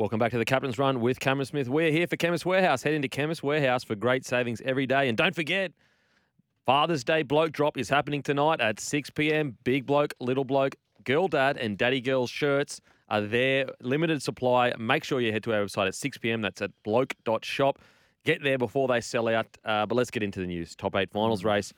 Welcome 0.00 0.18
back 0.18 0.30
to 0.30 0.38
the 0.38 0.46
Captain's 0.46 0.78
Run 0.78 1.02
with 1.02 1.20
Cameron 1.20 1.44
Smith. 1.44 1.68
We're 1.68 1.90
here 1.90 2.06
for 2.06 2.16
Chemist 2.16 2.46
Warehouse. 2.46 2.82
Head 2.82 2.94
into 2.94 3.06
Chemist 3.06 3.42
Warehouse 3.42 3.84
for 3.84 3.94
great 3.94 4.24
savings 4.24 4.62
every 4.64 4.86
day. 4.86 5.10
And 5.10 5.18
don't 5.18 5.34
forget, 5.34 5.72
Father's 6.64 7.04
Day 7.04 7.22
bloke 7.22 7.52
drop 7.52 7.76
is 7.76 7.90
happening 7.90 8.22
tonight 8.22 8.62
at 8.62 8.80
6 8.80 9.10
p.m. 9.10 9.58
Big 9.62 9.84
bloke, 9.84 10.14
little 10.18 10.46
bloke, 10.46 10.76
girl 11.04 11.28
dad, 11.28 11.58
and 11.58 11.76
daddy 11.76 12.00
girl 12.00 12.26
shirts 12.26 12.80
are 13.10 13.20
there. 13.20 13.66
Limited 13.82 14.22
supply. 14.22 14.72
Make 14.78 15.04
sure 15.04 15.20
you 15.20 15.32
head 15.32 15.42
to 15.42 15.52
our 15.52 15.66
website 15.66 15.88
at 15.88 15.94
6 15.94 16.16
p.m. 16.16 16.40
That's 16.40 16.62
at 16.62 16.70
bloke.shop. 16.82 17.78
Get 18.24 18.42
there 18.42 18.56
before 18.56 18.88
they 18.88 19.02
sell 19.02 19.28
out. 19.28 19.48
Uh, 19.66 19.84
but 19.84 19.96
let's 19.96 20.10
get 20.10 20.22
into 20.22 20.40
the 20.40 20.46
news. 20.46 20.74
Top 20.74 20.96
eight 20.96 21.10
finals 21.10 21.44
race. 21.44 21.74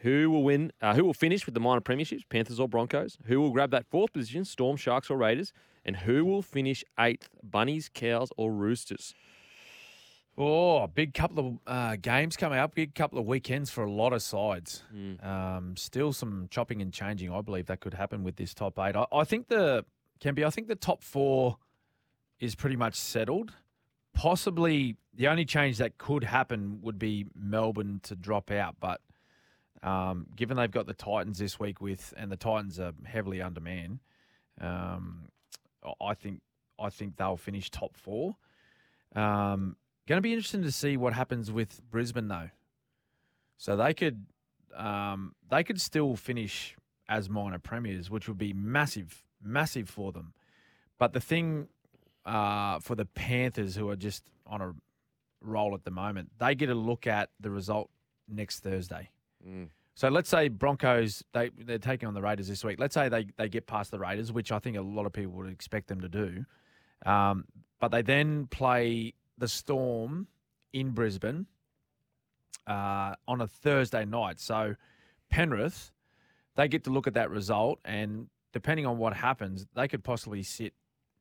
Who 0.00 0.30
will 0.30 0.42
win? 0.42 0.72
Uh, 0.80 0.94
who 0.94 1.04
will 1.04 1.14
finish 1.14 1.44
with 1.44 1.54
the 1.54 1.60
minor 1.60 1.80
premierships? 1.80 2.22
Panthers 2.28 2.58
or 2.58 2.68
Broncos? 2.68 3.18
Who 3.26 3.40
will 3.40 3.50
grab 3.50 3.70
that 3.72 3.86
fourth 3.90 4.12
position? 4.12 4.44
Storm, 4.44 4.76
Sharks 4.76 5.10
or 5.10 5.16
Raiders? 5.18 5.52
And 5.84 5.96
who 5.96 6.24
will 6.24 6.42
finish 6.42 6.84
eighth? 6.98 7.28
Bunnies, 7.42 7.90
Cows 7.92 8.30
or 8.36 8.52
Roosters? 8.52 9.14
Oh, 10.38 10.86
big 10.86 11.12
couple 11.12 11.38
of 11.38 11.58
uh, 11.66 11.96
games 12.00 12.36
coming 12.36 12.58
up. 12.58 12.74
Big 12.74 12.94
couple 12.94 13.18
of 13.18 13.26
weekends 13.26 13.70
for 13.70 13.84
a 13.84 13.90
lot 13.90 14.14
of 14.14 14.22
sides. 14.22 14.84
Mm. 14.94 15.24
Um, 15.24 15.76
still 15.76 16.14
some 16.14 16.48
chopping 16.50 16.80
and 16.80 16.92
changing. 16.92 17.30
I 17.30 17.42
believe 17.42 17.66
that 17.66 17.80
could 17.80 17.94
happen 17.94 18.24
with 18.24 18.36
this 18.36 18.54
top 18.54 18.78
eight. 18.78 18.96
I, 18.96 19.04
I 19.12 19.24
think 19.24 19.48
the 19.48 19.84
can 20.18 20.34
be. 20.34 20.44
I 20.44 20.50
think 20.50 20.68
the 20.68 20.76
top 20.76 21.02
four 21.02 21.58
is 22.38 22.54
pretty 22.54 22.76
much 22.76 22.94
settled. 22.94 23.52
Possibly 24.14 24.96
the 25.12 25.28
only 25.28 25.44
change 25.44 25.76
that 25.78 25.98
could 25.98 26.24
happen 26.24 26.80
would 26.80 26.98
be 26.98 27.26
Melbourne 27.34 28.00
to 28.04 28.16
drop 28.16 28.50
out, 28.50 28.76
but 28.80 29.02
um, 29.82 30.26
given 30.36 30.56
they've 30.56 30.70
got 30.70 30.86
the 30.86 30.94
Titans 30.94 31.38
this 31.38 31.58
week 31.58 31.80
with, 31.80 32.12
and 32.16 32.30
the 32.30 32.36
Titans 32.36 32.78
are 32.78 32.92
heavily 33.04 33.40
undermanned, 33.40 34.00
um, 34.60 35.28
I 36.00 36.14
think 36.14 36.40
I 36.78 36.90
think 36.90 37.16
they'll 37.16 37.36
finish 37.36 37.70
top 37.70 37.96
four. 37.96 38.36
Um, 39.14 39.76
going 40.06 40.18
to 40.18 40.22
be 40.22 40.32
interesting 40.32 40.62
to 40.62 40.72
see 40.72 40.96
what 40.96 41.12
happens 41.12 41.50
with 41.50 41.80
Brisbane 41.90 42.28
though. 42.28 42.50
So 43.58 43.76
they 43.76 43.94
could 43.94 44.26
um, 44.76 45.34
they 45.50 45.64
could 45.64 45.80
still 45.80 46.16
finish 46.16 46.76
as 47.08 47.28
minor 47.28 47.58
premiers, 47.58 48.10
which 48.10 48.28
would 48.28 48.38
be 48.38 48.52
massive, 48.52 49.24
massive 49.42 49.88
for 49.88 50.12
them. 50.12 50.32
But 50.98 51.12
the 51.12 51.20
thing 51.20 51.68
uh, 52.24 52.78
for 52.80 52.94
the 52.94 53.04
Panthers, 53.04 53.74
who 53.74 53.88
are 53.88 53.96
just 53.96 54.22
on 54.46 54.60
a 54.60 54.72
roll 55.40 55.74
at 55.74 55.84
the 55.84 55.90
moment, 55.90 56.30
they 56.38 56.54
get 56.54 56.68
a 56.68 56.74
look 56.74 57.06
at 57.06 57.30
the 57.40 57.50
result 57.50 57.90
next 58.28 58.60
Thursday. 58.60 59.10
Mm. 59.46 59.68
So 59.94 60.08
let's 60.08 60.28
say 60.30 60.48
Broncos 60.48 61.22
they 61.32 61.50
they're 61.58 61.78
taking 61.78 62.08
on 62.08 62.14
the 62.14 62.22
Raiders 62.22 62.48
this 62.48 62.64
week. 62.64 62.78
Let's 62.78 62.94
say 62.94 63.08
they 63.08 63.26
they 63.36 63.48
get 63.48 63.66
past 63.66 63.90
the 63.90 63.98
Raiders, 63.98 64.32
which 64.32 64.50
I 64.52 64.58
think 64.58 64.76
a 64.76 64.82
lot 64.82 65.06
of 65.06 65.12
people 65.12 65.32
would 65.32 65.50
expect 65.50 65.88
them 65.88 66.00
to 66.00 66.08
do. 66.08 66.44
Um, 67.04 67.44
but 67.80 67.88
they 67.90 68.02
then 68.02 68.46
play 68.46 69.14
the 69.38 69.48
Storm 69.48 70.28
in 70.72 70.90
Brisbane 70.90 71.46
uh, 72.66 73.14
on 73.26 73.40
a 73.40 73.46
Thursday 73.46 74.04
night. 74.04 74.38
So 74.40 74.74
Penrith 75.30 75.92
they 76.56 76.68
get 76.68 76.84
to 76.84 76.90
look 76.90 77.06
at 77.06 77.14
that 77.14 77.30
result, 77.30 77.78
and 77.84 78.28
depending 78.52 78.84
on 78.84 78.98
what 78.98 79.14
happens, 79.14 79.66
they 79.74 79.86
could 79.88 80.02
possibly 80.04 80.42
sit 80.42 80.74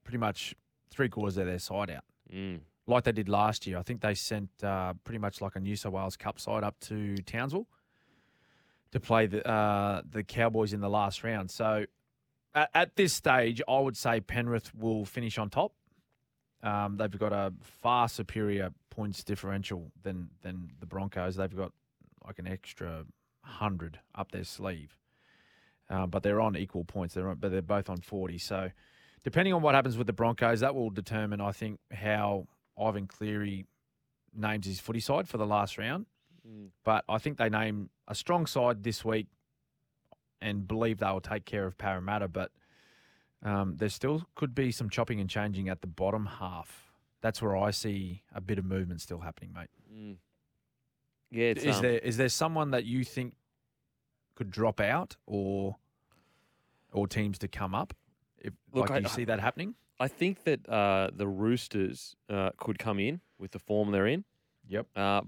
pretty 0.04 0.18
much 0.18 0.56
three 0.90 1.08
quarters 1.08 1.38
of 1.38 1.46
their 1.46 1.60
side 1.60 1.90
out 1.92 2.04
Mm. 2.34 2.62
like 2.88 3.04
they 3.06 3.12
did 3.12 3.30
last 3.30 3.66
year. 3.68 3.78
I 3.78 3.84
think 3.84 4.02
they 4.02 4.14
sent 4.16 4.50
uh, 4.64 4.94
pretty 5.04 5.20
much 5.20 5.40
like 5.42 5.56
a 5.56 5.60
New 5.60 5.76
South 5.76 5.94
Wales 5.94 6.18
Cup 6.18 6.40
side 6.40 6.64
up 6.64 6.80
to 6.82 7.16
Townsville 7.18 7.68
to 8.92 9.00
play 9.00 9.28
the 9.28 9.48
uh, 9.48 10.02
the 10.10 10.24
Cowboys 10.24 10.74
in 10.74 10.82
the 10.82 10.90
last 10.90 11.24
round. 11.24 11.52
So 11.52 11.86
at, 12.54 12.70
at 12.74 12.96
this 12.96 13.14
stage, 13.14 13.62
I 13.68 13.80
would 13.80 13.98
say 13.98 14.20
Penrith 14.20 14.74
will 14.76 15.06
finish 15.06 15.38
on 15.38 15.50
top. 15.50 15.74
Um, 16.62 16.98
they've 16.98 17.20
got 17.20 17.32
a 17.32 17.54
far 17.62 18.10
superior 18.10 18.72
points 18.90 19.24
differential 19.24 19.92
than 20.04 20.30
than 20.42 20.72
the 20.80 20.86
Broncos. 20.86 21.36
They've 21.36 21.56
got 21.56 21.72
like 22.26 22.40
an 22.40 22.48
extra 22.48 23.06
hundred 23.44 24.00
up 24.14 24.32
their 24.32 24.44
sleeve, 24.44 24.98
uh, 25.90 26.06
but 26.06 26.24
they're 26.24 26.42
on 26.42 26.58
equal 26.58 26.84
points. 26.84 27.14
They're 27.14 27.30
on, 27.30 27.38
but 27.38 27.52
they're 27.52 27.62
both 27.62 27.90
on 27.90 28.02
forty. 28.02 28.38
So 28.38 28.72
depending 29.24 29.54
on 29.54 29.62
what 29.62 29.76
happens 29.76 29.98
with 29.98 30.08
the 30.08 30.14
Broncos, 30.14 30.60
that 30.60 30.76
will 30.76 30.90
determine, 30.90 31.42
I 31.42 31.52
think, 31.52 31.80
how 31.92 32.48
Ivan 32.80 33.08
Cleary 33.08 33.66
names 34.36 34.66
his 34.66 34.80
footy 34.80 35.00
side 35.00 35.28
for 35.28 35.38
the 35.38 35.46
last 35.46 35.78
round. 35.78 36.06
Mm. 36.50 36.70
But 36.84 37.04
I 37.08 37.18
think 37.18 37.38
they 37.38 37.50
name 37.50 37.90
a 38.08 38.16
strong 38.16 38.46
side 38.46 38.84
this 38.84 39.06
week 39.06 39.28
and 40.42 40.68
believe 40.68 41.00
they 41.00 41.08
will 41.08 41.22
take 41.22 41.46
care 41.46 41.66
of 41.66 41.78
Parramatta. 41.78 42.28
But 42.28 42.52
um, 43.44 43.76
there 43.78 43.90
still 43.90 44.24
could 44.36 44.56
be 44.56 44.72
some 44.72 44.90
chopping 44.90 45.20
and 45.20 45.30
changing 45.30 45.70
at 45.70 45.82
the 45.82 45.88
bottom 45.88 46.26
half. 46.26 46.92
That's 47.22 47.42
where 47.42 47.56
I 47.56 47.72
see 47.72 48.24
a 48.34 48.42
bit 48.42 48.58
of 48.58 48.66
movement 48.66 49.02
still 49.02 49.20
happening, 49.20 49.54
mate. 49.54 49.70
Mm. 49.94 50.18
Yeah, 51.32 51.46
it's, 51.46 51.64
Is 51.64 51.76
um, 51.78 51.82
there 51.84 52.00
is 52.00 52.18
there 52.18 52.30
someone 52.30 52.72
that 52.72 52.86
you 52.86 53.04
think 53.04 53.36
could 54.36 54.50
drop 54.50 54.80
out 54.80 55.16
or 55.28 55.76
or 56.92 57.08
teams 57.08 57.38
to 57.40 57.48
come 57.48 57.76
up? 57.76 57.94
If, 58.40 58.54
Look, 58.74 58.90
like, 58.90 59.04
do 59.04 59.10
you 59.10 59.10
see 59.10 59.26
that 59.26 59.40
happening? 59.40 59.76
I 60.00 60.08
think 60.08 60.44
that 60.46 60.68
uh, 60.68 61.12
the 61.14 61.28
Roosters 61.28 62.16
uh, 62.30 62.52
could 62.58 62.80
come 62.80 63.00
in 63.00 63.20
with 63.38 63.52
the 63.52 63.60
form 63.60 63.92
they're 63.92 64.08
in. 64.08 64.24
Yep. 64.70 64.88
Uh, 64.96 65.22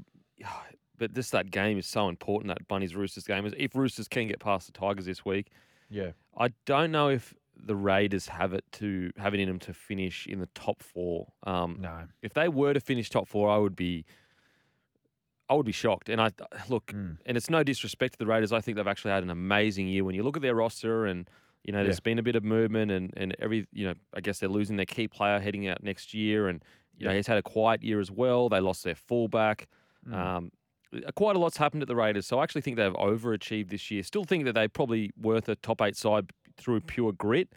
but 1.01 1.13
just 1.13 1.31
that 1.31 1.49
game 1.49 1.77
is 1.79 1.87
so 1.87 2.07
important. 2.07 2.47
That 2.49 2.67
Bunnies 2.67 2.95
Roosters 2.95 3.23
game 3.25 3.45
is. 3.45 3.53
If 3.57 3.75
Roosters 3.75 4.07
can 4.07 4.27
get 4.27 4.39
past 4.39 4.67
the 4.67 4.71
Tigers 4.73 5.05
this 5.05 5.25
week, 5.25 5.47
Yeah. 5.89 6.11
I 6.37 6.49
don't 6.65 6.91
know 6.91 7.09
if 7.09 7.33
the 7.57 7.75
Raiders 7.75 8.27
have 8.29 8.53
it 8.53 8.63
to 8.73 9.11
have 9.17 9.33
it 9.33 9.39
in 9.39 9.47
them 9.47 9.59
to 9.59 9.73
finish 9.73 10.25
in 10.27 10.39
the 10.39 10.47
top 10.53 10.81
four. 10.81 11.33
Um, 11.43 11.77
No. 11.81 12.07
If 12.21 12.33
they 12.33 12.47
were 12.47 12.73
to 12.73 12.79
finish 12.79 13.09
top 13.09 13.27
four, 13.27 13.49
I 13.49 13.57
would 13.57 13.75
be. 13.75 14.05
I 15.49 15.53
would 15.55 15.65
be 15.65 15.71
shocked. 15.73 16.07
And 16.07 16.21
I 16.21 16.29
look, 16.69 16.87
Mm. 16.93 17.17
and 17.25 17.35
it's 17.35 17.49
no 17.49 17.61
disrespect 17.63 18.13
to 18.13 18.19
the 18.19 18.25
Raiders. 18.25 18.53
I 18.53 18.61
think 18.61 18.77
they've 18.77 18.87
actually 18.87 19.11
had 19.11 19.23
an 19.23 19.29
amazing 19.29 19.87
year. 19.87 20.03
When 20.05 20.15
you 20.15 20.23
look 20.23 20.37
at 20.37 20.41
their 20.41 20.55
roster, 20.55 21.05
and 21.05 21.29
you 21.63 21.73
know, 21.73 21.83
there's 21.83 21.99
been 21.99 22.17
a 22.19 22.23
bit 22.23 22.35
of 22.35 22.43
movement, 22.43 22.89
and 22.91 23.13
and 23.17 23.35
every 23.39 23.67
you 23.73 23.85
know, 23.87 23.93
I 24.13 24.21
guess 24.21 24.39
they're 24.39 24.49
losing 24.49 24.77
their 24.77 24.85
key 24.85 25.07
player 25.07 25.39
heading 25.39 25.67
out 25.67 25.83
next 25.83 26.13
year, 26.13 26.47
and 26.47 26.63
you 26.97 27.05
know, 27.07 27.13
he's 27.15 27.27
had 27.27 27.37
a 27.37 27.43
quiet 27.43 27.83
year 27.83 27.99
as 27.99 28.09
well. 28.11 28.47
They 28.47 28.59
lost 28.59 28.83
their 28.83 28.95
fullback. 28.95 29.67
Mm. 30.07 30.13
Um, 30.15 30.51
quite 31.15 31.35
a 31.35 31.39
lot's 31.39 31.57
happened 31.57 31.81
at 31.81 31.87
the 31.87 31.95
Raiders, 31.95 32.25
so 32.27 32.39
I 32.39 32.43
actually 32.43 32.61
think 32.61 32.77
they've 32.77 32.93
overachieved 32.93 33.69
this 33.69 33.89
year. 33.91 34.03
Still 34.03 34.23
think 34.23 34.45
that 34.45 34.53
they're 34.53 34.69
probably 34.69 35.11
worth 35.19 35.47
a 35.49 35.55
top 35.55 35.81
eight 35.81 35.95
side 35.95 36.31
through 36.57 36.81
pure 36.81 37.11
grit, 37.13 37.49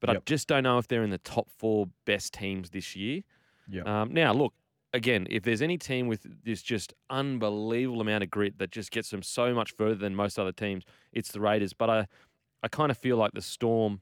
but 0.00 0.10
I 0.10 0.16
just 0.26 0.48
don't 0.48 0.64
know 0.64 0.78
if 0.78 0.88
they're 0.88 1.04
in 1.04 1.10
the 1.10 1.18
top 1.18 1.48
four 1.50 1.88
best 2.04 2.34
teams 2.34 2.70
this 2.70 2.94
year. 2.96 3.22
Yep. 3.68 3.86
Um, 3.86 4.12
now, 4.12 4.32
look 4.32 4.52
again. 4.92 5.26
If 5.30 5.42
there's 5.44 5.62
any 5.62 5.78
team 5.78 6.06
with 6.06 6.26
this 6.44 6.60
just 6.62 6.92
unbelievable 7.08 8.00
amount 8.00 8.24
of 8.24 8.30
grit 8.30 8.58
that 8.58 8.70
just 8.70 8.90
gets 8.90 9.10
them 9.10 9.22
so 9.22 9.54
much 9.54 9.72
further 9.72 9.94
than 9.94 10.14
most 10.14 10.38
other 10.38 10.52
teams, 10.52 10.84
it's 11.12 11.32
the 11.32 11.40
Raiders. 11.40 11.72
But 11.72 11.88
I, 11.88 12.06
I 12.62 12.68
kind 12.68 12.90
of 12.90 12.98
feel 12.98 13.16
like 13.16 13.32
the 13.32 13.40
Storm 13.42 14.00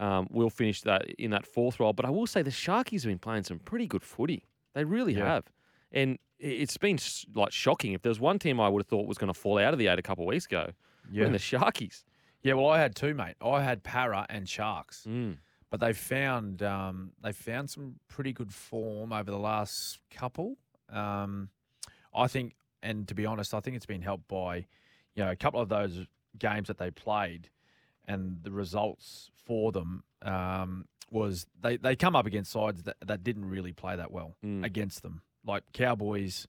um, 0.00 0.26
will 0.30 0.50
finish 0.50 0.80
that 0.82 1.04
in 1.18 1.30
that 1.32 1.46
fourth 1.46 1.78
role. 1.80 1.92
But 1.92 2.06
I 2.06 2.10
will 2.10 2.26
say 2.26 2.42
the 2.42 2.50
Sharkies 2.50 3.02
have 3.02 3.10
been 3.10 3.18
playing 3.18 3.44
some 3.44 3.58
pretty 3.58 3.86
good 3.86 4.02
footy. 4.02 4.44
They 4.74 4.84
really 4.84 5.14
Yeah. 5.14 5.26
have, 5.26 5.44
and 5.92 6.18
it's 6.42 6.76
been 6.76 6.98
like 7.34 7.52
shocking. 7.52 7.92
If 7.92 8.02
there's 8.02 8.20
one 8.20 8.38
team 8.38 8.60
I 8.60 8.68
would 8.68 8.80
have 8.82 8.88
thought 8.88 9.06
was 9.06 9.18
going 9.18 9.32
to 9.32 9.38
fall 9.38 9.58
out 9.58 9.72
of 9.72 9.78
the 9.78 9.86
eight 9.86 9.98
a 9.98 10.02
couple 10.02 10.24
of 10.24 10.28
weeks 10.28 10.46
ago, 10.46 10.70
Yeah. 11.10 11.24
yeah. 11.24 11.30
the 11.30 11.38
Sharkies. 11.38 12.04
Yeah, 12.42 12.54
well, 12.54 12.68
I 12.68 12.78
had 12.80 12.96
two, 12.96 13.14
mate. 13.14 13.36
I 13.40 13.62
had 13.62 13.82
Para 13.84 14.26
and 14.28 14.48
Sharks, 14.48 15.06
Mm. 15.08 15.38
but 15.70 15.78
they 15.80 15.92
found 15.92 16.62
um, 16.62 17.12
they 17.22 17.32
found 17.32 17.70
some 17.70 18.00
pretty 18.08 18.32
good 18.32 18.52
form 18.52 19.12
over 19.12 19.30
the 19.30 19.38
last 19.38 20.00
couple. 20.10 20.56
Um, 20.88 21.50
I 22.14 22.26
think, 22.26 22.54
and 22.82 23.06
to 23.08 23.14
be 23.14 23.24
honest, 23.24 23.54
I 23.54 23.60
think 23.60 23.76
it's 23.76 23.86
been 23.86 24.02
helped 24.02 24.26
by 24.28 24.66
you 25.14 25.24
know 25.24 25.30
a 25.30 25.36
couple 25.36 25.60
of 25.60 25.68
those 25.68 26.04
games 26.38 26.66
that 26.68 26.78
they 26.78 26.90
played, 26.90 27.48
and 28.08 28.38
the 28.42 28.50
results 28.50 29.30
for 29.46 29.70
them 29.70 30.02
um, 30.22 30.86
was 31.10 31.46
they, 31.60 31.76
they 31.76 31.94
come 31.94 32.16
up 32.16 32.26
against 32.26 32.50
sides 32.50 32.82
that, 32.84 32.96
that 33.04 33.22
didn't 33.22 33.44
really 33.44 33.72
play 33.72 33.94
that 33.96 34.10
well 34.10 34.34
Mm. 34.44 34.64
against 34.64 35.02
them. 35.02 35.22
Like 35.44 35.64
Cowboys 35.72 36.46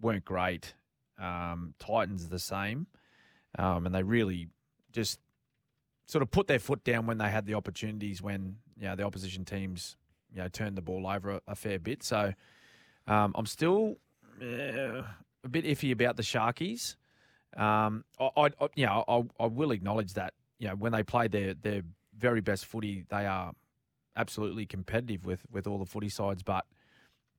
weren't 0.00 0.24
great, 0.24 0.74
um, 1.18 1.74
Titans 1.78 2.28
the 2.28 2.38
same, 2.38 2.86
um, 3.58 3.86
and 3.86 3.94
they 3.94 4.02
really 4.02 4.48
just 4.92 5.20
sort 6.06 6.22
of 6.22 6.30
put 6.30 6.46
their 6.46 6.58
foot 6.58 6.84
down 6.84 7.06
when 7.06 7.18
they 7.18 7.30
had 7.30 7.46
the 7.46 7.54
opportunities 7.54 8.20
when 8.20 8.56
you 8.78 8.86
know 8.86 8.96
the 8.96 9.02
opposition 9.02 9.44
teams 9.44 9.96
you 10.34 10.42
know 10.42 10.48
turned 10.48 10.76
the 10.76 10.82
ball 10.82 11.06
over 11.06 11.30
a, 11.30 11.40
a 11.48 11.54
fair 11.54 11.78
bit. 11.78 12.02
So 12.02 12.32
um, 13.06 13.32
I'm 13.34 13.46
still 13.46 13.96
uh, 14.40 15.02
a 15.44 15.48
bit 15.50 15.64
iffy 15.64 15.92
about 15.92 16.16
the 16.16 16.22
Sharkies. 16.22 16.96
Um, 17.56 18.04
I, 18.18 18.30
I, 18.36 18.46
I 18.60 18.68
you 18.74 18.86
know 18.86 19.04
I, 19.06 19.44
I 19.44 19.46
will 19.46 19.72
acknowledge 19.72 20.14
that 20.14 20.34
you 20.58 20.68
know 20.68 20.74
when 20.74 20.92
they 20.92 21.02
play 21.02 21.28
their 21.28 21.54
their 21.54 21.82
very 22.16 22.40
best 22.40 22.66
footy, 22.66 23.04
they 23.08 23.26
are 23.26 23.52
absolutely 24.16 24.66
competitive 24.66 25.24
with 25.24 25.44
with 25.50 25.66
all 25.66 25.78
the 25.78 25.86
footy 25.86 26.08
sides, 26.08 26.42
but 26.42 26.66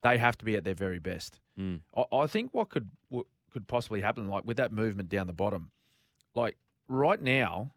they 0.03 0.17
have 0.17 0.38
to 0.38 0.45
be 0.45 0.55
at 0.55 0.63
their 0.63 0.75
very 0.75 1.00
best. 1.00 1.39
Mm. 1.59 1.79
I, 1.95 2.03
I 2.15 2.27
think 2.27 2.53
what 2.53 2.69
could 2.69 2.91
what 3.09 3.25
could 3.51 3.67
possibly 3.67 4.01
happen, 4.01 4.27
like 4.27 4.45
with 4.45 4.57
that 4.57 4.71
movement 4.71 5.09
down 5.09 5.27
the 5.27 5.33
bottom, 5.33 5.71
like 6.35 6.57
right 6.88 7.21
now, 7.21 7.71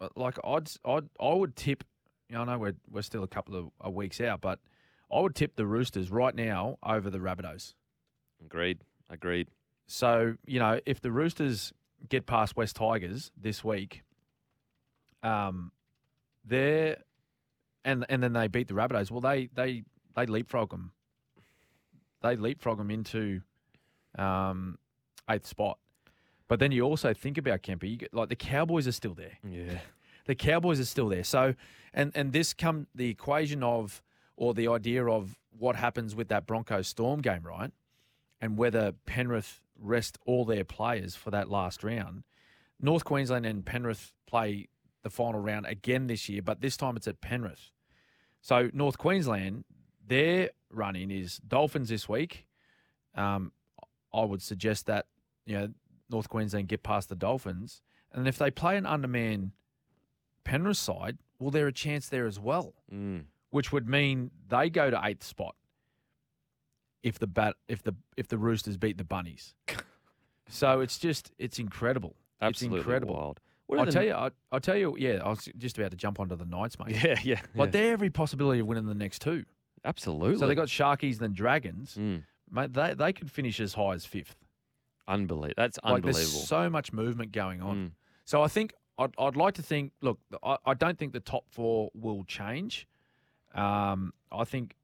uh, 0.00 0.08
like 0.14 0.38
I'd 0.44 0.68
I'd 0.84 1.08
I 1.20 1.34
would 1.34 1.56
tip. 1.56 1.84
You 2.28 2.36
know, 2.36 2.42
I 2.42 2.44
know 2.44 2.58
we're 2.58 2.76
we're 2.90 3.02
still 3.02 3.24
a 3.24 3.28
couple 3.28 3.56
of 3.56 3.70
uh, 3.84 3.90
weeks 3.90 4.20
out, 4.20 4.40
but 4.40 4.60
I 5.12 5.20
would 5.20 5.34
tip 5.34 5.56
the 5.56 5.66
Roosters 5.66 6.10
right 6.10 6.34
now 6.34 6.78
over 6.84 7.10
the 7.10 7.18
Rabbitohs. 7.18 7.74
Agreed. 8.44 8.78
Agreed. 9.10 9.48
So 9.86 10.36
you 10.46 10.58
know, 10.58 10.80
if 10.86 11.00
the 11.00 11.10
Roosters 11.10 11.72
get 12.08 12.26
past 12.26 12.56
West 12.56 12.76
Tigers 12.76 13.30
this 13.40 13.64
week, 13.64 14.02
um, 15.22 15.72
they're 16.44 16.98
and 17.84 18.04
and 18.08 18.22
then 18.22 18.32
they 18.32 18.48
beat 18.48 18.68
the 18.68 18.74
Rabbitohs. 18.74 19.10
Well, 19.10 19.20
they 19.20 19.48
they 19.54 19.84
they 20.14 20.26
leapfrog 20.26 20.70
them. 20.70 20.92
They 22.24 22.36
leapfrog 22.36 22.78
them 22.78 22.90
into 22.90 23.42
um, 24.18 24.78
eighth 25.30 25.46
spot. 25.46 25.78
But 26.48 26.58
then 26.58 26.72
you 26.72 26.82
also 26.82 27.12
think 27.14 27.38
about 27.38 27.62
Kemper. 27.62 27.86
You 27.86 27.98
get, 27.98 28.14
like 28.14 28.30
the 28.30 28.36
Cowboys 28.36 28.88
are 28.88 28.92
still 28.92 29.14
there. 29.14 29.38
Yeah. 29.46 29.78
The 30.26 30.34
Cowboys 30.34 30.80
are 30.80 30.86
still 30.86 31.08
there. 31.08 31.22
So, 31.22 31.54
and 31.92 32.10
and 32.14 32.32
this 32.32 32.54
come 32.54 32.86
the 32.94 33.10
equation 33.10 33.62
of 33.62 34.02
or 34.36 34.54
the 34.54 34.68
idea 34.68 35.04
of 35.06 35.36
what 35.56 35.76
happens 35.76 36.14
with 36.14 36.28
that 36.28 36.46
Broncos 36.46 36.88
Storm 36.88 37.20
game, 37.20 37.42
right? 37.42 37.70
And 38.40 38.56
whether 38.56 38.92
Penrith 39.04 39.60
rest 39.78 40.18
all 40.26 40.44
their 40.44 40.64
players 40.64 41.14
for 41.14 41.30
that 41.30 41.50
last 41.50 41.84
round. 41.84 42.24
North 42.80 43.04
Queensland 43.04 43.46
and 43.46 43.64
Penrith 43.64 44.12
play 44.26 44.68
the 45.02 45.10
final 45.10 45.40
round 45.40 45.66
again 45.66 46.06
this 46.06 46.28
year, 46.28 46.42
but 46.42 46.60
this 46.60 46.76
time 46.76 46.96
it's 46.96 47.06
at 47.06 47.20
Penrith. 47.20 47.70
So 48.40 48.70
North 48.72 48.98
Queensland, 48.98 49.64
their 50.06 50.50
run 50.70 50.96
in 50.96 51.10
is 51.10 51.38
Dolphins 51.38 51.88
this 51.88 52.08
week. 52.08 52.46
Um, 53.14 53.52
I 54.12 54.24
would 54.24 54.42
suggest 54.42 54.86
that 54.86 55.06
you 55.46 55.58
know 55.58 55.68
North 56.10 56.28
Queensland 56.28 56.68
get 56.68 56.82
past 56.82 57.08
the 57.08 57.14
Dolphins, 57.16 57.82
and 58.12 58.26
if 58.28 58.38
they 58.38 58.50
play 58.50 58.76
an 58.76 58.86
underman 58.86 59.52
Penrith 60.44 60.76
side, 60.76 61.18
well, 61.38 61.50
they're 61.50 61.66
a 61.68 61.72
chance 61.72 62.08
there 62.08 62.26
as 62.26 62.38
well, 62.38 62.74
Mm. 62.92 63.24
which 63.50 63.72
would 63.72 63.88
mean 63.88 64.30
they 64.48 64.68
go 64.70 64.90
to 64.90 65.00
eighth 65.04 65.22
spot 65.24 65.54
if 67.02 67.18
the 67.18 67.26
bat 67.26 67.56
if 67.68 67.82
the 67.82 67.94
if 68.16 68.28
the 68.28 68.38
Roosters 68.38 68.76
beat 68.76 68.98
the 68.98 69.04
Bunnies. 69.04 69.54
so 70.48 70.80
it's 70.80 70.98
just 70.98 71.32
it's 71.38 71.58
incredible. 71.58 72.16
Absolutely 72.40 72.78
it's 72.80 72.84
incredible. 72.86 73.14
wild. 73.14 73.40
What 73.66 73.78
I'll 73.78 73.86
the- 73.86 73.92
tell 73.92 74.04
you, 74.04 74.12
I, 74.12 74.30
I'll 74.52 74.60
tell 74.60 74.76
you, 74.76 74.94
yeah, 74.98 75.20
I 75.24 75.30
was 75.30 75.48
just 75.56 75.78
about 75.78 75.90
to 75.92 75.96
jump 75.96 76.20
onto 76.20 76.36
the 76.36 76.44
Knights, 76.44 76.78
mate. 76.78 76.90
Yeah, 77.04 77.18
yeah. 77.22 77.40
Like 77.54 77.68
yeah. 77.68 77.70
they're 77.72 77.92
every 77.94 78.10
possibility 78.10 78.60
of 78.60 78.66
winning 78.66 78.84
the 78.86 78.94
next 78.94 79.22
two. 79.22 79.44
Absolutely. 79.84 80.38
So 80.38 80.46
they 80.46 80.54
got 80.54 80.68
Sharkies 80.68 81.18
then 81.18 81.32
Dragons. 81.32 81.96
Mm. 81.98 82.22
Mate, 82.50 82.72
they 82.72 82.94
they 82.94 83.12
could 83.12 83.30
finish 83.30 83.60
as 83.60 83.74
high 83.74 83.94
as 83.94 84.04
fifth. 84.04 84.36
Unbelievable. 85.06 85.54
That's 85.56 85.78
Like 85.84 85.94
unbelievable. 85.96 86.18
there's 86.24 86.48
so 86.48 86.70
much 86.70 86.92
movement 86.92 87.32
going 87.32 87.60
on. 87.60 87.76
Mm. 87.76 87.90
So 88.24 88.42
I 88.42 88.48
think 88.48 88.72
I'd, 88.98 89.12
I'd 89.18 89.36
like 89.36 89.54
to 89.54 89.62
think. 89.62 89.92
Look, 90.00 90.18
I, 90.42 90.56
I 90.64 90.74
don't 90.74 90.98
think 90.98 91.12
the 91.12 91.20
top 91.20 91.44
four 91.50 91.90
will 91.94 92.24
change. 92.24 92.86
Um, 93.54 94.12
I 94.32 94.44
think 94.44 94.74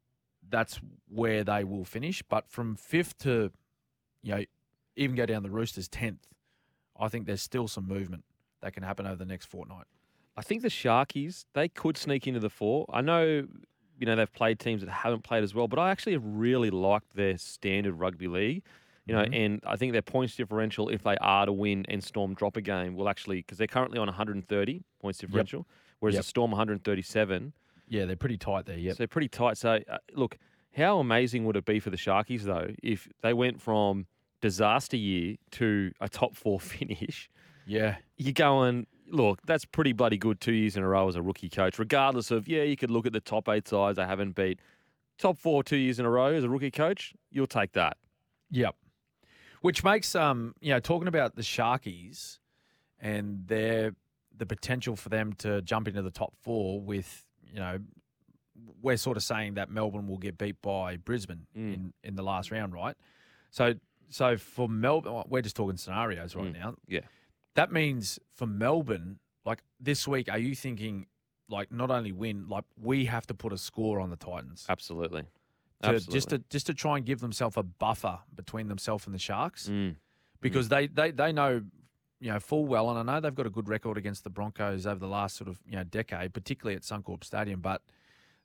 that's 0.49 0.81
where 1.09 1.43
they 1.45 1.65
will 1.65 1.85
finish. 1.85 2.23
But 2.23 2.49
from 2.51 2.77
fifth 2.77 3.17
to, 3.19 3.51
you 4.23 4.35
know, 4.35 4.45
even 4.97 5.17
go 5.17 5.25
down 5.27 5.43
the 5.43 5.51
Roosters 5.51 5.89
tenth, 5.89 6.27
I 6.99 7.09
think 7.09 7.27
there's 7.27 7.43
still 7.43 7.67
some 7.69 7.87
movement 7.89 8.25
that 8.61 8.73
can 8.75 8.83
happen 8.83 9.07
over 9.07 9.17
the 9.17 9.25
next 9.25 9.47
fortnight. 9.47 9.87
I 10.37 10.43
think 10.43 10.63
the 10.63 10.69
Sharkies, 10.69 11.45
they 11.55 11.69
could 11.69 11.97
sneak 11.97 12.27
into 12.27 12.41
the 12.41 12.51
four. 12.51 12.87
I 12.93 13.01
know, 13.01 13.47
you 14.01 14.07
know, 14.07 14.17
they've 14.17 14.33
played 14.33 14.59
teams 14.59 14.83
that 14.83 14.91
haven't 14.91 15.23
played 15.23 15.45
as 15.45 15.55
well, 15.55 15.69
but 15.69 15.79
I 15.79 15.91
actually 15.91 16.17
really 16.17 16.71
liked 16.71 17.15
their 17.15 17.39
standard 17.39 17.95
rugby 17.95 18.27
league. 18.27 18.63
You 19.07 19.15
know, 19.15 19.25
Mhm. 19.25 19.45
and 19.45 19.61
I 19.67 19.77
think 19.77 19.93
their 19.93 20.03
points 20.03 20.37
differential, 20.37 20.89
if 20.89 21.03
they 21.03 21.17
are 21.17 21.45
to 21.47 21.53
win 21.53 21.85
and 21.89 22.03
Storm 22.03 22.35
drop 22.35 22.57
a 22.57 22.61
game, 22.61 22.95
will 22.97 23.09
actually 23.09 23.39
because 23.39 23.59
they're 23.59 23.67
currently 23.67 23.99
on 23.99 24.09
130 24.09 24.83
points 25.01 25.19
differential, 25.19 25.67
whereas 26.01 26.15
Yep. 26.15 26.23
the 26.23 26.29
Storm 26.29 26.51
137. 26.53 27.53
Yeah, 27.89 28.05
they're 28.07 28.15
pretty 28.17 28.37
tight 28.39 28.67
there. 28.67 28.79
Yep. 28.79 28.97
So 28.97 29.07
pretty 29.07 29.29
tight. 29.29 29.57
So 29.59 29.81
uh, 29.89 29.99
look, 30.15 30.39
how 30.77 30.99
amazing 31.01 31.45
would 31.45 31.57
it 31.57 31.65
be 31.65 31.81
for 31.81 31.91
the 31.91 31.97
Sharkies 31.97 32.43
though 32.43 32.73
if 32.83 33.09
they 33.23 33.33
went 33.35 33.61
from 33.61 34.07
disaster 34.41 34.97
year 34.97 35.37
to 35.53 35.93
a 36.01 36.09
top 36.09 36.37
four 36.37 36.61
finish? 36.61 37.29
Yeah. 37.67 37.97
You're 38.17 38.33
going, 38.33 38.87
look, 39.11 39.41
that's 39.47 39.65
pretty 39.65 39.93
bloody 39.93 40.17
good 40.17 40.41
two 40.41 40.53
years 40.53 40.77
in 40.77 40.83
a 40.83 40.89
row 40.89 41.09
as 41.09 41.17
a 41.17 41.23
rookie 41.23 41.49
coach, 41.49 41.79
regardless 41.79 42.31
of, 42.31 42.49
yeah, 42.49 42.63
you 42.63 42.77
could 42.77 42.91
look 42.91 43.07
at 43.07 43.13
the 43.13 43.21
top 43.21 43.49
eight 43.49 43.67
sides 43.69 43.97
they 43.97 44.05
haven't 44.07 44.35
beat. 44.35 44.61
Top 45.19 45.37
four 45.37 45.63
two 45.63 45.77
years 45.77 45.99
in 45.99 46.07
a 46.07 46.11
row 46.11 46.33
as 46.35 46.45
a 46.45 46.49
rookie 46.49 46.71
coach, 46.71 47.13
you'll 47.31 47.47
take 47.47 47.73
that. 47.73 47.97
Yep. 48.51 48.75
Which 49.61 49.85
makes 49.85 50.15
um, 50.15 50.55
you 50.61 50.71
know, 50.73 50.81
talking 50.81 51.09
about 51.09 51.37
the 51.37 51.43
Sharkies 51.43 52.39
and 52.99 53.47
their 53.47 53.95
the 54.37 54.47
potential 54.47 54.97
for 54.97 55.11
them 55.11 55.35
to 55.35 55.61
jump 55.63 55.87
into 55.87 56.01
the 56.01 56.11
top 56.11 56.33
four 56.41 56.81
with, 56.81 57.27
you 57.53 57.59
know, 57.59 57.79
we're 58.81 58.97
sort 58.97 59.19
of 59.19 59.23
saying 59.23 59.55
that 59.55 59.69
Melbourne 59.71 60.07
will 60.07 60.17
get 60.19 60.39
beat 60.39 60.61
by 60.63 60.97
Brisbane 60.97 61.47
Mm. 61.57 61.75
in, 61.75 61.93
in 62.05 62.15
the 62.17 62.23
last 62.23 62.51
round, 62.51 62.73
right? 62.73 62.97
So 63.51 63.75
so 64.09 64.37
for 64.39 64.69
Melbourne 64.69 65.25
we're 65.29 65.43
just 65.43 65.57
talking 65.57 65.77
scenarios 65.77 66.35
right 66.35 66.53
Mm. 66.55 66.59
now. 66.59 66.75
Yeah. 66.89 67.01
That 67.55 67.73
means 67.73 68.19
for 68.35 68.47
Melbourne, 68.47 69.19
like 69.45 69.63
this 69.81 70.07
week, 70.07 70.29
are 70.31 70.39
you 70.39 70.55
thinking 70.55 71.07
like 71.49 71.73
not 71.73 71.91
only 71.91 72.13
win, 72.13 72.49
like 72.49 72.65
we 72.81 73.07
have 73.07 73.27
to 73.27 73.35
put 73.35 73.53
a 73.53 73.59
score 73.59 74.01
on 74.01 74.11
the 74.11 74.17
Titans? 74.17 74.67
Absolutely. 74.69 75.23
to, 75.83 75.89
Absolutely. 75.89 76.13
just 76.13 76.29
to 76.31 76.39
just 76.51 76.67
to 76.67 76.75
try 76.75 76.97
and 76.97 77.07
give 77.07 77.21
themselves 77.21 77.57
a 77.57 77.63
buffer 77.63 78.19
between 78.35 78.69
themselves 78.69 79.07
and 79.07 79.15
the 79.15 79.19
Sharks 79.19 79.69
Mm. 79.69 79.97
because 80.41 80.69
they, 80.69 80.87
they 80.87 81.11
they 81.11 81.33
know 81.33 81.63
you 82.21 82.31
know 82.31 82.39
full 82.39 82.67
well, 82.67 82.91
and 82.91 82.99
I 82.99 83.15
know 83.15 83.21
they've 83.21 83.35
got 83.35 83.47
a 83.47 83.51
good 83.51 83.69
record 83.69 83.97
against 83.99 84.23
the 84.25 84.31
Broncos 84.31 84.87
over 84.87 85.01
the 85.01 85.09
last 85.09 85.37
sort 85.37 85.49
of 85.49 85.59
you 85.67 85.77
know 85.77 85.85
decade, 85.85 86.33
particularly 86.35 86.77
at 86.77 86.83
Suncorp 86.83 87.25
Stadium. 87.25 87.61
But 87.61 87.83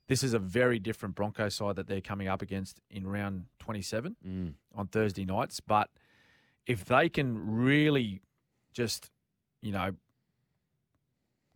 this 0.08 0.22
is 0.24 0.32
a 0.34 0.38
very 0.38 0.78
different 0.78 1.14
Broncos 1.14 1.54
side 1.54 1.76
that 1.76 1.86
they're 1.88 2.00
coming 2.00 2.26
up 2.26 2.40
against 2.42 2.80
in 2.90 3.06
round 3.06 3.44
27 3.60 4.16
Mm. 4.26 4.54
on 4.74 4.86
Thursday 4.88 5.24
nights. 5.24 5.60
But 5.60 5.90
if 6.66 6.84
they 6.86 7.08
can 7.08 7.38
really 7.54 8.22
just 8.76 9.10
you 9.62 9.72
know 9.72 9.92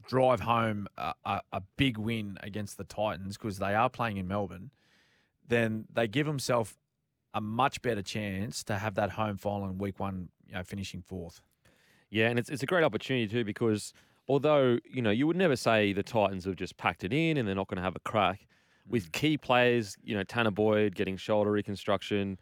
drive 0.08 0.40
home 0.40 0.88
a, 0.96 1.12
a, 1.24 1.40
a 1.52 1.62
big 1.76 1.98
win 1.98 2.38
against 2.42 2.78
the 2.78 2.84
Titans 2.84 3.36
because 3.36 3.58
they 3.58 3.74
are 3.74 3.90
playing 3.90 4.16
in 4.16 4.26
Melbourne, 4.26 4.70
then 5.46 5.84
they 5.92 6.08
give 6.08 6.26
themselves 6.26 6.76
a 7.34 7.40
much 7.40 7.80
better 7.82 8.02
chance 8.02 8.64
to 8.64 8.78
have 8.78 8.94
that 8.96 9.10
home 9.10 9.36
final 9.36 9.68
in 9.68 9.78
week 9.78 10.00
one, 10.00 10.30
you 10.48 10.54
know, 10.54 10.64
finishing 10.64 11.02
fourth. 11.02 11.42
Yeah, 12.08 12.28
and 12.28 12.38
it's 12.38 12.50
it's 12.50 12.62
a 12.62 12.66
great 12.66 12.82
opportunity 12.82 13.28
too 13.28 13.44
because 13.44 13.92
although 14.26 14.78
you 14.90 15.02
know 15.02 15.10
you 15.10 15.26
would 15.26 15.36
never 15.36 15.54
say 15.56 15.92
the 15.92 16.02
Titans 16.02 16.44
have 16.46 16.56
just 16.56 16.76
packed 16.76 17.04
it 17.04 17.12
in 17.12 17.36
and 17.36 17.46
they're 17.46 17.54
not 17.54 17.68
going 17.68 17.76
to 17.76 17.82
have 17.82 17.96
a 17.96 18.00
crack 18.00 18.46
Mm. 18.88 18.92
with 18.92 19.12
key 19.12 19.36
players, 19.36 19.94
you 20.02 20.16
know 20.16 20.24
Tanah 20.24 20.54
Boyd 20.54 20.94
getting 20.94 21.18
shoulder 21.18 21.50
reconstruction, 21.52 22.38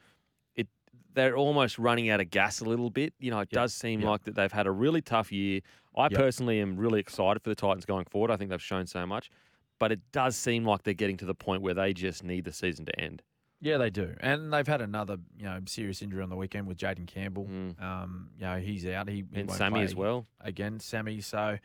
they're 1.15 1.37
almost 1.37 1.79
running 1.79 2.11
out 2.11 2.21
of 2.21 2.31
gas 2.31 2.61
a 2.61 2.65
little 2.65 2.91
bit. 2.91 3.15
You 3.19 3.31
know, 3.31 3.39
it 3.41 3.49
Yep, 3.51 3.61
does 3.63 3.75
seem 3.75 4.01
yep. 4.01 4.09
like 4.09 4.25
that 4.25 4.35
they've 4.35 4.53
had 4.53 4.67
a 4.67 4.71
really 4.71 5.01
tough 5.03 5.33
year. 5.33 5.61
I 5.97 6.05
Yep. 6.05 6.13
personally 6.13 6.61
am 6.61 6.77
really 6.77 7.01
excited 7.01 7.43
for 7.43 7.49
the 7.51 7.57
Titans 7.57 7.85
going 7.85 8.05
forward. 8.05 8.31
I 8.31 8.37
think 8.37 8.51
they've 8.51 8.63
shown 8.63 8.87
so 8.87 9.05
much, 9.07 9.31
but 9.79 9.91
it 9.93 10.01
does 10.13 10.37
seem 10.37 10.65
like 10.65 10.83
they're 10.85 10.95
getting 10.95 11.17
to 11.19 11.25
the 11.25 11.35
point 11.35 11.63
where 11.63 11.75
they 11.75 11.93
just 11.93 12.23
need 12.23 12.45
the 12.45 12.53
season 12.53 12.85
to 12.87 13.01
end. 13.01 13.23
Yeah, 13.61 13.77
they 13.79 13.91
do, 13.91 14.15
and 14.21 14.53
they've 14.53 14.67
had 14.69 14.81
another 14.81 15.17
you 15.37 15.45
know 15.45 15.59
serious 15.67 16.01
injury 16.01 16.23
on 16.23 16.29
the 16.31 16.37
weekend 16.37 16.69
with 16.69 16.79
Jayden 16.79 17.09
Campbell. 17.09 17.47
Mm. 17.51 17.83
Um, 17.83 18.31
you 18.39 18.45
know 18.47 18.59
he's 18.59 18.87
out. 18.87 19.09
He, 19.09 19.25
he 19.35 19.41
And 19.41 19.51
Sammy 19.51 19.81
as 19.83 19.97
well. 19.97 20.27
again. 20.41 20.79
Sammy, 20.79 21.21
so 21.21 21.59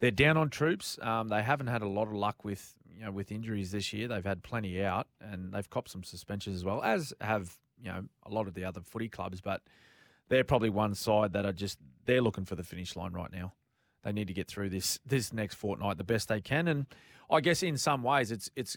they're 0.00 0.10
down 0.10 0.36
on 0.36 0.50
troops. 0.50 0.98
Um, 1.00 1.28
they 1.28 1.42
haven't 1.44 1.68
had 1.68 1.82
a 1.82 1.88
lot 1.88 2.08
of 2.08 2.14
luck 2.14 2.44
with 2.44 2.74
you 2.92 3.04
know 3.04 3.12
with 3.12 3.30
injuries 3.30 3.70
this 3.70 3.92
year. 3.92 4.08
They've 4.08 4.24
had 4.24 4.42
plenty 4.42 4.82
out, 4.82 5.06
and 5.20 5.52
they've 5.52 5.70
copped 5.70 5.90
some 5.90 6.02
suspensions 6.02 6.56
as 6.56 6.64
well, 6.64 6.82
as 6.82 7.14
have 7.20 7.54
you 7.80 7.90
know 7.90 8.04
a 8.24 8.30
lot 8.30 8.46
of 8.46 8.54
the 8.54 8.64
other 8.64 8.80
footy 8.80 9.08
clubs. 9.08 9.40
But 9.40 9.62
they're 10.28 10.44
probably 10.44 10.70
one 10.70 10.94
side 10.94 11.32
that 11.32 11.46
are 11.46 11.52
just 11.52 11.78
they're 12.04 12.22
looking 12.22 12.44
for 12.44 12.54
the 12.54 12.62
finish 12.62 12.96
line 12.96 13.12
right 13.12 13.32
now. 13.32 13.52
They 14.02 14.12
need 14.12 14.28
to 14.28 14.34
get 14.34 14.48
through 14.48 14.70
this 14.70 14.98
this 15.04 15.32
next 15.32 15.54
fortnight 15.54 15.98
the 15.98 16.04
best 16.04 16.28
they 16.28 16.40
can, 16.40 16.68
and 16.68 16.86
I 17.30 17.40
guess 17.40 17.62
in 17.62 17.76
some 17.76 18.02
ways 18.02 18.30
it's 18.30 18.50
it's 18.56 18.76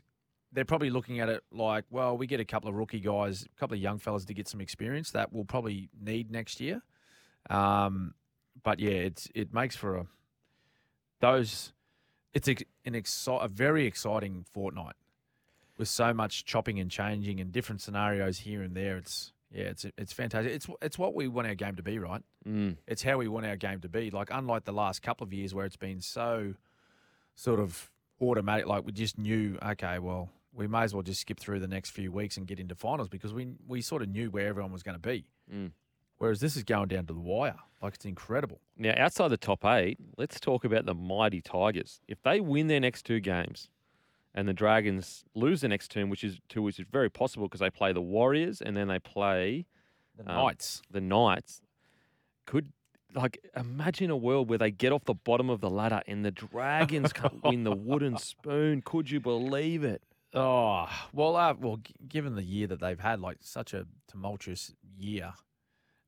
they're 0.51 0.65
probably 0.65 0.89
looking 0.89 1.19
at 1.19 1.29
it 1.29 1.43
like, 1.51 1.85
well, 1.91 2.17
we 2.17 2.25
get 2.25 2.39
a 2.39 2.45
couple 2.45 2.69
of 2.69 2.75
rookie 2.75 2.99
guys, 2.99 3.43
a 3.43 3.59
couple 3.59 3.75
of 3.75 3.81
young 3.81 3.99
fellas 3.99 4.25
to 4.25 4.33
get 4.33 4.47
some 4.47 4.59
experience 4.59 5.11
that 5.11 5.31
we'll 5.31 5.45
probably 5.45 5.89
need 6.01 6.31
next 6.31 6.59
year. 6.59 6.81
Um, 7.49 8.15
but 8.63 8.79
yeah, 8.79 8.91
it's 8.91 9.29
it 9.35 9.53
makes 9.53 9.75
for 9.75 9.97
a 9.97 10.05
those. 11.19 11.73
It's 12.33 12.47
ex- 12.47 12.63
an 12.85 12.93
exci- 12.93 13.43
a 13.43 13.47
very 13.47 13.85
exciting 13.87 14.45
fortnight 14.53 14.95
with 15.79 15.87
so 15.87 16.13
much 16.13 16.45
chopping 16.45 16.79
and 16.79 16.91
changing 16.91 17.39
and 17.39 17.51
different 17.51 17.81
scenarios 17.81 18.39
here 18.39 18.61
and 18.61 18.75
there. 18.75 18.97
It's 18.97 19.31
yeah, 19.51 19.63
it's 19.63 19.85
it's 19.97 20.13
fantastic. 20.13 20.53
It's 20.53 20.67
it's 20.81 20.99
what 20.99 21.15
we 21.15 21.27
want 21.27 21.47
our 21.47 21.55
game 21.55 21.75
to 21.77 21.81
be, 21.81 21.97
right? 21.97 22.21
Mm. 22.47 22.75
It's 22.85 23.01
how 23.01 23.17
we 23.17 23.27
want 23.27 23.47
our 23.47 23.55
game 23.55 23.79
to 23.79 23.89
be. 23.89 24.11
Like 24.11 24.29
unlike 24.31 24.65
the 24.65 24.73
last 24.73 25.01
couple 25.01 25.25
of 25.25 25.33
years 25.33 25.55
where 25.55 25.65
it's 25.65 25.77
been 25.77 26.01
so 26.01 26.53
sort 27.33 27.59
of 27.59 27.89
automatic, 28.21 28.67
like 28.67 28.85
we 28.85 28.91
just 28.91 29.17
knew, 29.17 29.57
okay, 29.63 29.97
well, 29.97 30.29
we 30.53 30.67
may 30.67 30.81
as 30.81 30.93
well 30.93 31.01
just 31.01 31.21
skip 31.21 31.39
through 31.39 31.61
the 31.61 31.67
next 31.67 31.91
few 31.91 32.11
weeks 32.11 32.37
and 32.37 32.45
get 32.45 32.59
into 32.59 32.75
finals 32.75 33.07
because 33.07 33.33
we 33.33 33.47
we 33.67 33.81
sort 33.81 34.03
of 34.03 34.09
knew 34.09 34.29
where 34.29 34.47
everyone 34.47 34.73
was 34.73 34.83
going 34.83 34.99
to 34.99 35.07
be. 35.07 35.25
Mm. 35.51 35.71
Whereas 36.17 36.41
this 36.41 36.57
is 36.57 36.63
going 36.63 36.89
down 36.89 37.05
to 37.05 37.13
the 37.13 37.19
wire. 37.19 37.55
Like 37.81 37.95
it's 37.95 38.05
incredible. 38.05 38.59
Now, 38.77 38.93
outside 38.97 39.29
the 39.29 39.37
top 39.37 39.63
eight, 39.63 39.97
let's 40.17 40.41
talk 40.41 40.65
about 40.65 40.85
the 40.85 40.93
mighty 40.93 41.41
Tigers. 41.41 42.01
If 42.09 42.21
they 42.23 42.41
win 42.41 42.67
their 42.67 42.81
next 42.81 43.05
two 43.05 43.21
games, 43.21 43.69
and 44.35 44.47
the 44.47 44.53
Dragons 44.53 45.23
lose 45.35 45.61
the 45.61 45.67
next 45.67 45.89
two, 45.91 46.05
which 46.07 46.23
is 46.23 46.39
two, 46.49 46.61
which 46.61 46.79
is 46.79 46.85
very 46.91 47.09
possible 47.09 47.47
because 47.47 47.59
they 47.61 47.69
play 47.69 47.93
the 47.93 48.01
Warriors 48.01 48.61
and 48.61 48.75
then 48.77 48.87
they 48.87 48.99
play 48.99 49.65
The 50.17 50.29
Um, 50.29 50.35
Knights. 50.35 50.81
the 50.91 51.01
Knights. 51.01 51.61
Could 52.45 52.71
like 53.15 53.39
imagine 53.55 54.11
a 54.11 54.15
world 54.17 54.49
where 54.49 54.59
they 54.59 54.69
get 54.71 54.91
off 54.91 55.03
the 55.05 55.15
bottom 55.15 55.49
of 55.49 55.61
the 55.61 55.69
ladder 55.69 56.01
and 56.07 56.23
the 56.23 56.31
Dragons 56.31 57.11
can't 57.11 57.43
win 57.43 57.63
the 57.63 57.75
wooden 57.75 58.17
spoon. 58.17 58.81
Could 58.83 59.09
you 59.09 59.19
believe 59.19 59.83
it? 59.83 60.03
Oh 60.33 60.87
well, 61.11 61.35
uh, 61.35 61.55
well, 61.59 61.77
g- 61.77 61.95
given 62.07 62.35
the 62.35 62.43
year 62.43 62.67
that 62.67 62.79
they've 62.79 62.99
had, 62.99 63.19
like 63.19 63.37
such 63.41 63.73
a 63.73 63.87
tumultuous 64.07 64.71
year, 64.95 65.33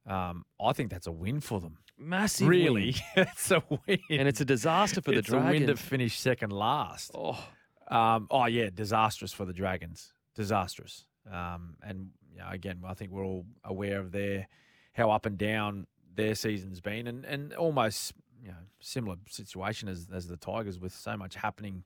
um, 0.05 0.45
I 0.63 0.73
think 0.73 0.91
that's 0.91 1.07
a 1.07 1.11
win 1.11 1.39
for 1.41 1.59
them. 1.59 1.77
Massive, 1.97 2.47
really, 2.47 2.95
it's 3.15 3.49
a 3.49 3.63
win, 3.87 3.97
and 4.11 4.27
it's 4.27 4.39
a 4.41 4.45
disaster 4.45 5.01
for 5.01 5.09
the 5.11 5.17
it's 5.17 5.31
a 5.31 5.39
win 5.39 5.65
to 5.67 5.75
finish 5.75 6.19
second 6.19 6.51
last. 6.51 7.11
Oh, 7.15 7.43
Um, 7.91 8.27
oh 8.31 8.45
yeah, 8.45 8.69
disastrous 8.73 9.33
for 9.33 9.45
the 9.45 9.53
Dragons. 9.53 10.13
Disastrous. 10.33 11.05
Um, 11.31 11.75
and 11.83 12.09
you 12.31 12.39
know, 12.39 12.47
again, 12.49 12.79
I 12.85 12.93
think 12.93 13.11
we're 13.11 13.25
all 13.25 13.45
aware 13.63 13.99
of 13.99 14.11
their 14.11 14.47
how 14.93 15.11
up 15.11 15.25
and 15.25 15.37
down 15.37 15.87
their 16.15 16.35
season's 16.35 16.81
been, 16.81 17.07
and 17.07 17.25
and 17.25 17.53
almost 17.53 18.13
you 18.41 18.49
know 18.49 18.57
similar 18.79 19.17
situation 19.29 19.89
as 19.89 20.07
as 20.13 20.27
the 20.27 20.37
Tigers 20.37 20.79
with 20.79 20.93
so 20.93 21.15
much 21.17 21.35
happening 21.35 21.83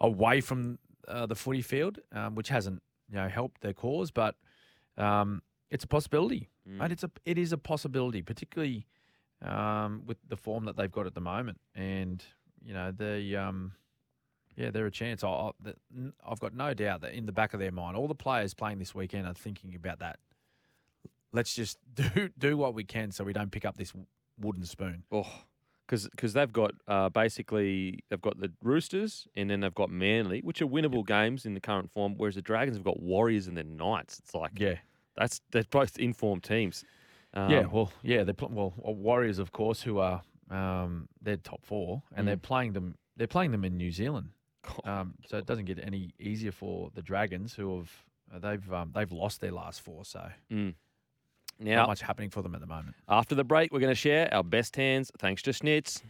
away 0.00 0.40
from 0.40 0.78
uh, 1.06 1.26
the 1.26 1.34
footy 1.34 1.62
field, 1.62 1.98
um, 2.12 2.34
which 2.34 2.48
hasn't 2.48 2.82
you 3.10 3.16
know 3.16 3.28
helped 3.28 3.60
their 3.60 3.74
cause, 3.74 4.10
but 4.10 4.34
um, 4.96 5.42
it's 5.70 5.84
a 5.84 5.88
possibility. 5.88 6.48
Mm. 6.68 6.80
Right? 6.80 6.92
It's 6.92 7.04
a 7.04 7.10
it 7.24 7.38
is 7.38 7.52
a 7.52 7.58
possibility, 7.58 8.22
particularly 8.22 8.86
um, 9.42 10.02
with 10.06 10.18
the 10.26 10.36
form 10.36 10.64
that 10.64 10.76
they've 10.76 10.90
got 10.90 11.06
at 11.06 11.14
the 11.14 11.20
moment, 11.20 11.60
and 11.74 12.24
you 12.64 12.72
know 12.72 12.92
the 12.92 13.36
um, 13.36 13.72
yeah, 14.58 14.70
they're 14.70 14.86
a 14.86 14.90
chance. 14.90 15.22
I, 15.24 15.28
I, 15.28 15.50
that- 15.62 15.78
n- 15.96 16.12
I've 16.28 16.40
got 16.40 16.52
no 16.54 16.74
doubt 16.74 17.00
that 17.02 17.14
in 17.14 17.24
the 17.26 17.32
back 17.32 17.54
of 17.54 17.60
their 17.60 17.72
mind, 17.72 17.96
all 17.96 18.08
the 18.08 18.14
players 18.14 18.52
playing 18.54 18.78
this 18.78 18.94
weekend 18.94 19.26
are 19.26 19.34
thinking 19.34 19.74
about 19.74 20.00
that. 20.00 20.18
Let's 21.32 21.54
just 21.54 21.78
do 21.94 22.28
do 22.38 22.56
what 22.56 22.74
we 22.74 22.84
can 22.84 23.10
so 23.12 23.24
we 23.24 23.32
don't 23.32 23.50
pick 23.52 23.64
up 23.64 23.76
this 23.76 23.92
wooden 24.40 24.64
spoon. 24.64 25.04
oh, 25.12 25.26
because 25.86 26.34
they've 26.34 26.52
got 26.52 26.72
uh, 26.86 27.08
basically 27.08 28.00
they've 28.10 28.20
got 28.20 28.38
the 28.40 28.52
Roosters 28.62 29.26
and 29.34 29.48
then 29.48 29.60
they've 29.60 29.74
got 29.74 29.90
Manly, 29.90 30.40
which 30.40 30.60
are 30.60 30.66
winnable 30.66 31.06
games 31.06 31.46
in 31.46 31.54
the 31.54 31.60
current 31.60 31.90
form. 31.90 32.14
Whereas 32.16 32.34
the 32.34 32.42
Dragons 32.42 32.76
have 32.76 32.84
got 32.84 33.00
Warriors 33.00 33.46
and 33.46 33.56
then 33.56 33.76
Knights. 33.76 34.18
It's 34.18 34.34
like 34.34 34.52
Yeah, 34.58 34.74
that's 35.16 35.40
they're 35.50 35.64
both 35.70 35.98
informed 35.98 36.42
teams. 36.44 36.84
Um, 37.34 37.50
yeah. 37.50 37.64
Well, 37.66 37.90
yeah. 38.02 38.24
They're 38.24 38.34
pl- 38.34 38.50
well 38.52 38.74
uh, 38.86 38.90
Warriors, 38.92 39.38
of 39.38 39.52
course, 39.52 39.80
who 39.82 39.98
are 39.98 40.22
um, 40.50 41.08
they're 41.22 41.36
top 41.36 41.64
four, 41.64 42.02
and 42.16 42.26
they're 42.28 42.36
Mm. 42.36 42.42
playing 42.42 42.72
them. 42.72 42.94
They're 43.16 43.26
playing 43.26 43.50
them 43.52 43.64
in 43.64 43.76
New 43.76 43.90
Zealand, 43.90 44.28
um, 44.84 45.14
so 45.26 45.38
it 45.38 45.46
doesn't 45.46 45.64
get 45.66 45.78
any 45.82 46.10
easier 46.18 46.52
for 46.52 46.90
the 46.94 47.02
Dragons, 47.02 47.54
who 47.54 47.78
have 47.78 47.90
uh, 48.34 48.38
they've 48.38 48.72
um, 48.72 48.92
they've 48.94 49.12
lost 49.12 49.40
their 49.40 49.52
last 49.52 49.80
four, 49.80 50.04
so 50.04 50.28
Mm. 50.52 50.74
not 51.60 51.88
much 51.88 52.00
happening 52.02 52.30
for 52.30 52.42
them 52.42 52.54
at 52.54 52.60
the 52.60 52.66
moment. 52.66 52.94
after 53.08 53.34
the 53.34 53.44
break, 53.44 53.72
we're 53.72 53.80
going 53.80 53.90
to 53.90 53.94
share 53.94 54.32
our 54.32 54.44
best 54.44 54.76
hands 54.76 55.10
thanks 55.18 55.42
to 55.42 55.50
Schnitz. 55.50 56.02